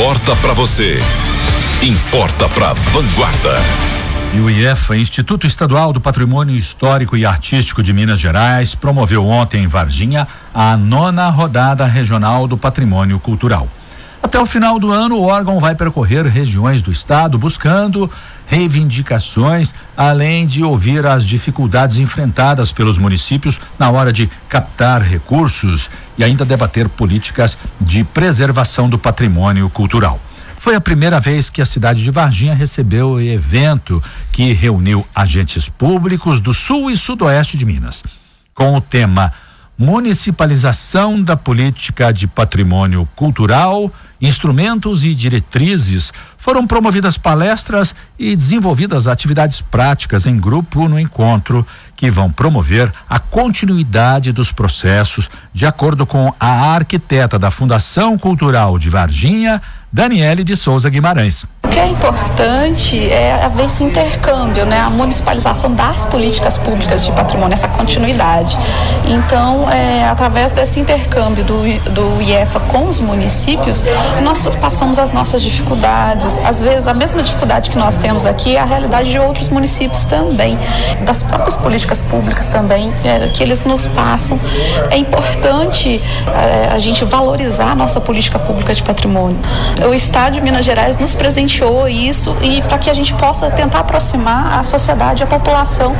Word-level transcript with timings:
importa 0.00 0.34
para 0.36 0.54
você, 0.54 0.98
importa 1.82 2.48
para 2.48 2.72
Vanguarda. 2.72 3.54
E 4.32 4.40
o 4.40 4.48
IEFA, 4.48 4.96
Instituto 4.96 5.46
Estadual 5.46 5.92
do 5.92 6.00
Patrimônio 6.00 6.56
Histórico 6.56 7.18
e 7.18 7.26
Artístico 7.26 7.82
de 7.82 7.92
Minas 7.92 8.18
Gerais, 8.18 8.74
promoveu 8.74 9.26
ontem 9.26 9.62
em 9.62 9.66
Varginha 9.66 10.26
a 10.54 10.74
nona 10.74 11.28
rodada 11.28 11.84
regional 11.84 12.48
do 12.48 12.56
Patrimônio 12.56 13.20
Cultural. 13.20 13.68
Até 14.22 14.40
o 14.40 14.46
final 14.46 14.78
do 14.78 14.90
ano, 14.90 15.16
o 15.16 15.24
órgão 15.26 15.60
vai 15.60 15.74
percorrer 15.74 16.24
regiões 16.26 16.80
do 16.80 16.90
estado 16.90 17.36
buscando 17.36 18.10
reivindicações, 18.50 19.72
além 19.96 20.44
de 20.44 20.64
ouvir 20.64 21.06
as 21.06 21.24
dificuldades 21.24 21.98
enfrentadas 21.98 22.72
pelos 22.72 22.98
municípios 22.98 23.60
na 23.78 23.88
hora 23.90 24.12
de 24.12 24.28
captar 24.48 25.00
recursos 25.00 25.88
e 26.18 26.24
ainda 26.24 26.44
debater 26.44 26.88
políticas 26.88 27.56
de 27.80 28.02
preservação 28.02 28.90
do 28.90 28.98
patrimônio 28.98 29.70
cultural. 29.70 30.20
Foi 30.56 30.74
a 30.74 30.80
primeira 30.80 31.20
vez 31.20 31.48
que 31.48 31.62
a 31.62 31.64
cidade 31.64 32.02
de 32.02 32.10
Varginha 32.10 32.52
recebeu 32.52 33.12
o 33.12 33.20
evento 33.20 34.02
que 34.32 34.52
reuniu 34.52 35.06
agentes 35.14 35.68
públicos 35.68 36.40
do 36.40 36.52
sul 36.52 36.90
e 36.90 36.96
sudoeste 36.96 37.56
de 37.56 37.64
Minas. 37.64 38.02
Com 38.52 38.74
o 38.74 38.80
tema 38.80 39.32
Municipalização 39.80 41.22
da 41.22 41.38
Política 41.38 42.12
de 42.12 42.26
Patrimônio 42.26 43.08
Cultural, 43.16 43.90
Instrumentos 44.20 45.06
e 45.06 45.14
Diretrizes, 45.14 46.12
foram 46.36 46.66
promovidas 46.66 47.16
palestras 47.16 47.94
e 48.18 48.36
desenvolvidas 48.36 49.06
atividades 49.06 49.62
práticas 49.62 50.26
em 50.26 50.38
grupo 50.38 50.86
no 50.86 51.00
encontro, 51.00 51.66
que 51.96 52.10
vão 52.10 52.30
promover 52.30 52.92
a 53.08 53.18
continuidade 53.18 54.32
dos 54.32 54.52
processos, 54.52 55.30
de 55.50 55.64
acordo 55.64 56.04
com 56.04 56.30
a 56.38 56.74
arquiteta 56.74 57.38
da 57.38 57.50
Fundação 57.50 58.18
Cultural 58.18 58.78
de 58.78 58.90
Varginha, 58.90 59.62
Daniele 59.90 60.44
de 60.44 60.56
Souza 60.56 60.90
Guimarães. 60.90 61.46
O 61.70 61.72
que 61.72 61.78
é 61.78 61.86
importante 61.86 63.08
é 63.12 63.44
haver 63.44 63.66
esse 63.66 63.84
intercâmbio, 63.84 64.66
né? 64.66 64.80
a 64.80 64.90
municipalização 64.90 65.72
das 65.72 66.04
políticas 66.04 66.58
públicas 66.58 67.04
de 67.04 67.12
patrimônio, 67.12 67.54
essa 67.54 67.68
continuidade. 67.68 68.58
Então, 69.06 69.70
é, 69.70 70.04
através 70.08 70.50
desse 70.50 70.80
intercâmbio 70.80 71.44
do, 71.44 71.62
do 71.92 72.20
IEFA 72.22 72.58
com 72.58 72.88
os 72.88 72.98
municípios, 72.98 73.84
nós 74.20 74.42
passamos 74.60 74.98
as 74.98 75.12
nossas 75.12 75.42
dificuldades. 75.42 76.40
Às 76.44 76.60
vezes, 76.60 76.88
a 76.88 76.92
mesma 76.92 77.22
dificuldade 77.22 77.70
que 77.70 77.78
nós 77.78 77.96
temos 77.98 78.26
aqui 78.26 78.56
é 78.56 78.60
a 78.60 78.64
realidade 78.64 79.08
de 79.08 79.20
outros 79.20 79.48
municípios 79.48 80.04
também, 80.06 80.58
das 81.02 81.22
próprias 81.22 81.56
políticas 81.56 82.02
públicas 82.02 82.48
também, 82.48 82.92
é, 83.04 83.28
que 83.28 83.44
eles 83.44 83.60
nos 83.60 83.86
passam. 83.86 84.40
É 84.90 84.96
importante 84.96 86.02
é, 86.34 86.68
a 86.74 86.80
gente 86.80 87.04
valorizar 87.04 87.70
a 87.70 87.74
nossa 87.76 88.00
política 88.00 88.40
pública 88.40 88.74
de 88.74 88.82
patrimônio 88.82 89.38
o 89.88 89.94
Estado 89.94 90.34
de 90.34 90.40
Minas 90.40 90.64
Gerais 90.64 90.96
nos 90.96 91.14
presenteou 91.14 91.59
isso 91.88 92.36
e 92.42 92.62
para 92.62 92.78
que 92.78 92.90
a 92.90 92.94
gente 92.94 93.14
possa 93.14 93.50
tentar 93.50 93.80
aproximar 93.80 94.58
a 94.58 94.62
sociedade, 94.62 95.22
a 95.22 95.26
população 95.26 95.94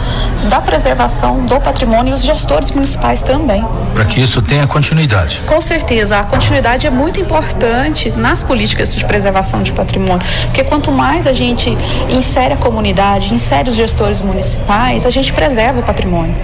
da 0.49 0.61
preservação 0.61 1.45
do 1.45 1.61
patrimônio 1.61 2.13
e 2.13 2.15
os 2.15 2.23
gestores 2.23 2.71
municipais 2.71 3.23
também. 3.23 3.65
Para 3.95 4.05
que 4.05 4.21
isso 4.21 4.41
tenha 4.43 4.67
continuidade. 4.67 5.43
Com 5.47 5.61
certeza, 5.61 6.19
a 6.19 6.25
continuidade 6.25 6.87
é 6.87 6.91
muito 6.91 7.21
importante 7.21 8.11
nas 8.11 8.43
políticas 8.43 8.95
de 8.95 9.05
preservação 9.05 9.63
de 9.63 9.73
patrimônio, 9.73 10.27
porque 10.47 10.65
quanto 10.65 10.91
mais 10.91 11.27
a 11.27 11.33
gente 11.33 11.77
insere 12.09 12.55
a 12.55 12.57
comunidade, 12.57 13.33
insere 13.33 13.69
os 13.69 13.75
gestores 13.75 14.21
municipais, 14.21 15.05
a 15.05 15.11
gente 15.11 15.33
preserva 15.33 15.81
o 15.81 15.83
patrimônio. 15.83 16.35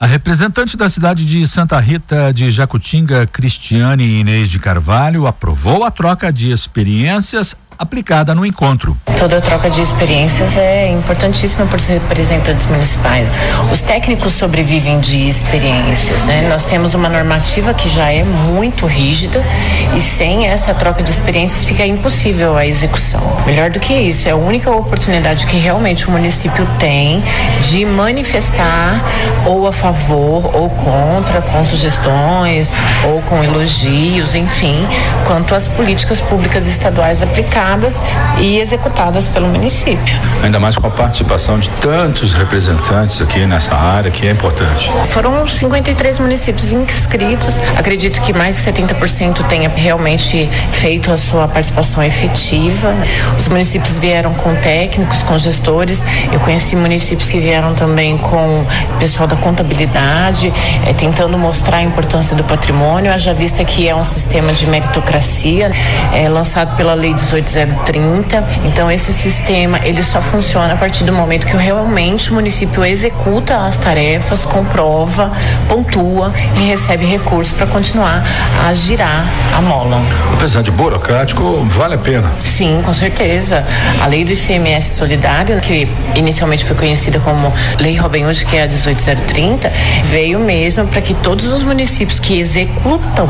A 0.00 0.06
representante 0.06 0.76
da 0.76 0.88
cidade 0.88 1.24
de 1.24 1.44
Santa 1.48 1.80
Rita 1.80 2.32
de 2.32 2.52
Jacutinga, 2.52 3.26
Cristiane 3.26 4.20
Inês 4.20 4.48
de 4.48 4.60
Carvalho, 4.60 5.26
aprovou 5.26 5.82
a 5.82 5.90
troca 5.90 6.32
de 6.32 6.52
experiências 6.52 7.56
aplicada 7.78 8.34
no 8.34 8.44
encontro. 8.44 8.96
Toda 9.18 9.40
troca 9.40 9.68
de 9.68 9.82
experiências 9.82 10.56
é 10.56 10.88
importantíssima 10.92 11.66
para 11.66 11.76
os 11.76 11.86
representantes 11.88 12.66
municipais. 12.66 13.28
Os 13.72 13.80
técnicos 13.80 14.32
sobrevivem 14.32 15.00
de 15.00 15.28
experiências, 15.28 16.22
né? 16.22 16.46
Nós 16.48 16.62
temos 16.62 16.94
uma 16.94 17.08
normativa 17.08 17.74
que 17.74 17.88
já 17.88 18.12
é 18.12 18.22
muito 18.22 18.86
rígida 18.86 19.44
e 19.96 20.00
sem 20.00 20.46
essa 20.46 20.72
troca 20.72 21.02
de 21.02 21.10
experiências 21.10 21.64
fica 21.64 21.84
impossível 21.84 22.56
a 22.56 22.64
execução. 22.64 23.20
Melhor 23.44 23.70
do 23.70 23.80
que 23.80 23.92
isso, 23.92 24.28
é 24.28 24.30
a 24.30 24.36
única 24.36 24.70
oportunidade 24.70 25.48
que 25.48 25.56
realmente 25.56 26.06
o 26.06 26.12
município 26.12 26.64
tem 26.78 27.20
de 27.62 27.84
manifestar 27.84 29.02
ou 29.44 29.66
a 29.66 29.72
favor 29.72 30.54
ou 30.54 30.70
contra, 30.70 31.42
com 31.42 31.64
sugestões 31.64 32.72
ou 33.04 33.20
com 33.22 33.42
elogios, 33.42 34.36
enfim, 34.36 34.86
quanto 35.26 35.56
às 35.56 35.66
políticas 35.66 36.20
públicas 36.20 36.68
estaduais 36.68 37.20
aplicadas 37.20 37.96
e 38.38 38.60
executadas 38.60 39.07
pelo 39.32 39.48
município. 39.48 40.20
Ainda 40.42 40.58
mais 40.58 40.76
com 40.76 40.86
a 40.86 40.90
participação 40.90 41.58
de 41.58 41.68
tantos 41.80 42.32
representantes 42.32 43.20
aqui 43.20 43.46
nessa 43.46 43.74
área, 43.74 44.10
que 44.10 44.26
é 44.26 44.30
importante. 44.30 44.90
Foram 45.10 45.46
53 45.46 46.18
municípios 46.18 46.72
inscritos. 46.72 47.60
Acredito 47.76 48.20
que 48.22 48.32
mais 48.32 48.56
de 48.56 48.70
70% 48.70 49.46
tenha 49.48 49.68
realmente 49.68 50.48
feito 50.72 51.10
a 51.10 51.16
sua 51.16 51.48
participação 51.48 52.02
efetiva. 52.02 52.94
Os 53.36 53.48
municípios 53.48 53.98
vieram 53.98 54.34
com 54.34 54.54
técnicos, 54.56 55.22
com 55.22 55.36
gestores. 55.36 56.04
Eu 56.32 56.40
conheci 56.40 56.76
municípios 56.76 57.28
que 57.28 57.40
vieram 57.40 57.74
também 57.74 58.16
com 58.18 58.66
pessoal 58.98 59.26
da 59.26 59.36
contabilidade, 59.36 60.52
é, 60.86 60.92
tentando 60.92 61.38
mostrar 61.38 61.78
a 61.78 61.82
importância 61.82 62.36
do 62.36 62.44
patrimônio. 62.44 63.12
Haja 63.12 63.32
vista 63.34 63.64
que 63.64 63.88
é 63.88 63.94
um 63.94 64.04
sistema 64.04 64.52
de 64.52 64.66
meritocracia, 64.66 65.70
é, 66.14 66.28
lançado 66.28 66.76
pela 66.76 66.94
Lei 66.94 67.14
18 67.14 67.50
030. 67.84 68.44
Então 68.64 68.90
esse 68.98 69.12
sistema 69.12 69.78
ele 69.84 70.02
só 70.02 70.20
funciona 70.20 70.74
a 70.74 70.76
partir 70.76 71.04
do 71.04 71.12
momento 71.12 71.46
que 71.46 71.56
realmente 71.56 72.32
o 72.32 72.34
município 72.34 72.84
executa 72.84 73.56
as 73.64 73.76
tarefas, 73.76 74.44
comprova, 74.44 75.30
pontua 75.68 76.34
e 76.56 76.66
recebe 76.66 77.06
recursos 77.06 77.56
para 77.56 77.68
continuar 77.68 78.26
a 78.66 78.74
girar 78.74 79.24
a 79.56 79.60
mola. 79.60 80.02
Apesar 80.32 80.62
de 80.62 80.72
burocrático, 80.72 81.64
vale 81.68 81.94
a 81.94 81.98
pena. 81.98 82.28
Sim, 82.42 82.82
com 82.84 82.92
certeza. 82.92 83.64
A 84.02 84.06
lei 84.08 84.24
do 84.24 84.32
ICMS 84.32 84.96
solidário, 84.96 85.60
que 85.60 85.88
inicialmente 86.16 86.64
foi 86.64 86.74
conhecida 86.74 87.20
como 87.20 87.52
Lei 87.78 87.96
Robin 87.96 88.24
Hood, 88.24 88.46
que 88.46 88.56
é 88.56 88.64
a 88.64 88.66
18030, 88.66 89.72
veio 90.06 90.40
mesmo 90.40 90.88
para 90.88 91.00
que 91.00 91.14
todos 91.14 91.46
os 91.46 91.62
municípios 91.62 92.18
que 92.18 92.40
executam 92.40 93.28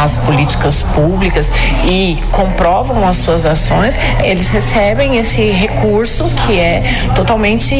as 0.00 0.16
políticas 0.18 0.82
públicas 0.82 1.50
e 1.84 2.22
comprovam 2.30 3.06
as 3.08 3.16
suas 3.16 3.44
ações 3.44 3.96
eles 4.22 4.50
recebem 4.50 5.07
esse 5.16 5.50
recurso 5.50 6.24
que 6.46 6.58
é 6.58 6.82
totalmente 7.14 7.74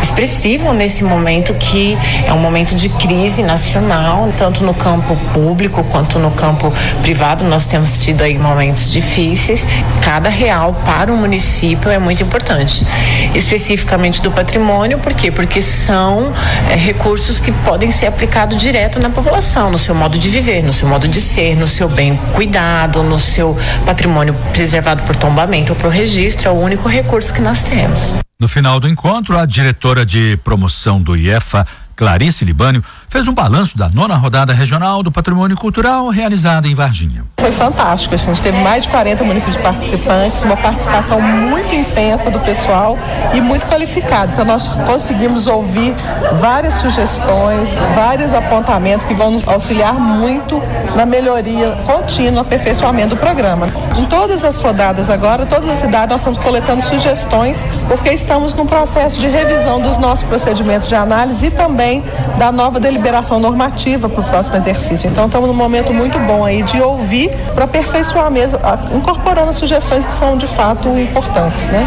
expressivo 0.00 0.72
nesse 0.72 1.04
momento 1.04 1.54
que 1.54 1.96
é 2.26 2.32
um 2.32 2.38
momento 2.38 2.74
de 2.74 2.88
crise 2.88 3.42
nacional, 3.42 4.30
tanto 4.38 4.64
no 4.64 4.74
campo 4.74 5.16
público 5.32 5.84
quanto 5.84 6.18
no 6.18 6.30
campo 6.30 6.72
privado. 7.02 7.44
Nós 7.44 7.66
temos 7.66 7.98
tido 7.98 8.22
aí 8.22 8.38
momentos 8.38 8.90
difíceis. 8.92 9.64
Cada 10.02 10.28
real 10.28 10.74
para 10.84 11.12
o 11.12 11.16
município 11.16 11.90
é 11.90 11.98
muito 11.98 12.22
importante. 12.22 12.86
Especificamente 13.34 14.22
do 14.22 14.30
patrimônio, 14.30 14.98
por 14.98 15.14
quê? 15.14 15.30
Porque 15.30 15.62
são 15.62 16.32
é, 16.70 16.74
recursos 16.74 17.38
que 17.38 17.52
podem 17.52 17.90
ser 17.90 18.06
aplicados 18.06 18.60
direto 18.60 18.98
na 19.00 19.10
população, 19.10 19.70
no 19.70 19.78
seu 19.78 19.94
modo 19.94 20.18
de 20.18 20.28
viver, 20.28 20.62
no 20.62 20.72
seu 20.72 20.88
modo 20.88 21.08
de 21.08 21.20
ser, 21.20 21.56
no 21.56 21.66
seu 21.66 21.88
bem 21.88 22.18
cuidado, 22.34 23.02
no 23.02 23.18
seu 23.18 23.56
patrimônio 23.84 24.34
preservado 24.52 25.02
por 25.02 25.16
tombamento 25.16 25.76
ou 25.78 25.88
o 25.88 25.92
registro, 25.92 26.48
é 26.48 26.52
o 26.52 26.60
único 26.70 26.88
recurso 26.88 27.34
que 27.34 27.40
nós 27.40 27.62
temos. 27.62 28.14
No 28.38 28.46
final 28.46 28.78
do 28.78 28.88
encontro, 28.88 29.36
a 29.36 29.44
diretora 29.44 30.06
de 30.06 30.38
promoção 30.44 31.02
do 31.02 31.16
IEFA, 31.16 31.66
Clarice 31.96 32.44
Libânio, 32.44 32.84
fez 33.10 33.26
um 33.26 33.34
balanço 33.34 33.76
da 33.76 33.88
nona 33.88 34.14
rodada 34.14 34.52
regional 34.52 35.02
do 35.02 35.10
patrimônio 35.10 35.56
cultural 35.56 36.08
realizada 36.08 36.68
em 36.68 36.74
Varginha. 36.74 37.24
Foi 37.40 37.50
fantástico, 37.50 38.14
a 38.14 38.18
gente 38.18 38.40
teve 38.40 38.56
mais 38.58 38.84
de 38.84 38.88
40 38.90 39.24
municípios 39.24 39.60
participantes, 39.60 40.44
uma 40.44 40.56
participação 40.56 41.20
muito 41.20 41.74
intensa 41.74 42.30
do 42.30 42.38
pessoal 42.38 42.96
e 43.34 43.40
muito 43.40 43.66
qualificada. 43.66 44.30
Então 44.32 44.44
nós 44.44 44.68
conseguimos 44.68 45.48
ouvir 45.48 45.92
várias 46.38 46.74
sugestões, 46.74 47.70
vários 47.96 48.32
apontamentos 48.32 49.04
que 49.04 49.12
vão 49.12 49.32
nos 49.32 49.46
auxiliar 49.48 49.94
muito 49.94 50.62
na 50.94 51.04
melhoria 51.04 51.72
contínua, 51.86 52.42
aperfeiçoamento 52.42 53.10
do 53.10 53.16
programa. 53.16 53.66
Em 53.98 54.04
todas 54.04 54.44
as 54.44 54.56
rodadas 54.56 55.10
agora, 55.10 55.44
todas 55.46 55.68
as 55.68 55.78
cidades 55.78 56.10
nós 56.10 56.20
estamos 56.20 56.38
coletando 56.38 56.80
sugestões 56.80 57.64
porque 57.88 58.10
estamos 58.10 58.54
num 58.54 58.66
processo 58.66 59.18
de 59.18 59.26
revisão 59.26 59.80
dos 59.80 59.96
nossos 59.96 60.28
procedimentos 60.28 60.86
de 60.86 60.94
análise 60.94 61.46
e 61.46 61.50
também 61.50 62.04
da 62.38 62.52
nova 62.52 62.78
deliberação 62.78 62.99
liberação 63.00 63.40
normativa 63.40 64.08
para 64.08 64.20
o 64.20 64.24
próximo 64.24 64.56
exercício. 64.56 65.08
Então 65.08 65.26
estamos 65.26 65.48
num 65.48 65.54
momento 65.54 65.92
muito 65.92 66.18
bom 66.20 66.44
aí 66.44 66.62
de 66.62 66.80
ouvir 66.80 67.30
para 67.54 67.64
aperfeiçoar 67.64 68.30
mesmo, 68.30 68.58
incorporando 68.92 69.52
sugestões 69.52 70.04
que 70.04 70.12
são 70.12 70.36
de 70.36 70.46
fato 70.46 70.88
importantes, 70.98 71.68
né? 71.68 71.86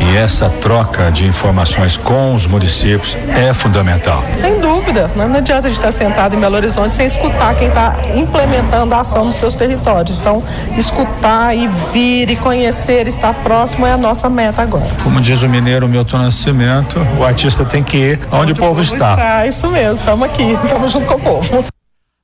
E 0.00 0.16
essa 0.16 0.48
troca 0.48 1.10
de 1.10 1.26
informações 1.26 1.96
com 1.96 2.34
os 2.34 2.46
municípios 2.46 3.16
é 3.36 3.52
fundamental. 3.52 4.24
Sem 4.32 4.58
dúvida, 4.58 5.10
não 5.14 5.34
adianta 5.36 5.66
a 5.66 5.70
gente 5.70 5.78
estar 5.78 5.92
sentado 5.92 6.34
em 6.34 6.40
Belo 6.40 6.56
Horizonte 6.56 6.94
sem 6.94 7.06
escutar 7.06 7.54
quem 7.54 7.68
está 7.68 7.94
implementando 8.14 8.94
a 8.94 9.00
ação 9.00 9.24
nos 9.24 9.36
seus 9.36 9.54
territórios. 9.54 10.16
Então, 10.16 10.42
escutar 10.76 11.54
e 11.54 11.68
vir 11.92 12.30
e 12.30 12.36
conhecer, 12.36 13.06
estar 13.06 13.34
próximo 13.34 13.86
é 13.86 13.92
a 13.92 13.96
nossa 13.96 14.28
meta 14.30 14.62
agora. 14.62 14.86
Como 15.02 15.20
diz 15.20 15.42
o 15.42 15.48
mineiro 15.48 15.86
Milton 15.88 16.18
Nascimento, 16.18 16.98
o 17.18 17.24
artista 17.24 17.64
tem 17.64 17.82
que 17.82 17.96
ir 17.96 18.20
onde, 18.30 18.42
onde 18.42 18.52
o, 18.52 18.56
povo 18.56 18.72
o 18.72 18.74
povo, 18.76 18.82
está. 18.82 19.12
está. 19.12 19.46
Isso 19.46 19.68
mesmo, 19.68 19.94
estamos 19.94 20.26
aqui, 20.26 20.53
estamos 20.64 20.92
junto 20.92 21.06
com 21.06 21.14
o 21.14 21.20
povo. 21.20 21.64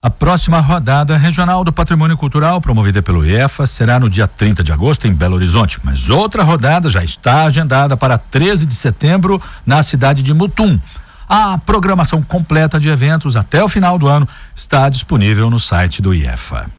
A 0.03 0.09
próxima 0.09 0.61
rodada 0.61 1.17
regional 1.19 1.63
do 1.63 1.73
Patrimônio 1.73 2.17
Cultural, 2.17 2.59
promovida 2.59 3.03
pelo 3.03 3.25
IEFA, 3.25 3.67
será 3.67 4.01
no 4.01 4.09
dia 4.09 4.27
30 4.27 4.65
de 4.65 4.73
agosto 4.73 5.07
em 5.07 5.13
Belo 5.13 5.37
Horizonte. 5.37 5.79
Mas 5.85 6.09
outra 6.09 6.43
rodada 6.43 6.89
já 6.89 7.05
está 7.05 7.45
agendada 7.45 7.99
para 7.99 8.17
13 8.17 8.65
de 8.65 8.75
setembro 8.75 9.41
na 9.67 9.83
cidade 9.83 10.23
de 10.23 10.33
Mutum. 10.33 10.81
A 11.29 11.59
programação 11.59 12.23
completa 12.23 12.81
de 12.81 12.89
eventos 12.89 13.37
até 13.37 13.63
o 13.63 13.69
final 13.69 13.99
do 13.99 14.09
ano 14.09 14.27
está 14.57 14.89
disponível 14.89 15.51
no 15.51 15.61
site 15.61 16.01
do 16.01 16.15
IEFA. 16.15 16.69